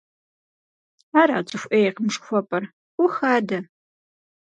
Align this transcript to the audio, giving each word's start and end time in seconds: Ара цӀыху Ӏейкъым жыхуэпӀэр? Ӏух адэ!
Ара 1.19 1.37
цӀыху 1.47 1.67
Ӏейкъым 1.71 2.07
жыхуэпӀэр? 2.13 2.63
Ӏух 2.95 3.15
адэ! 3.35 3.59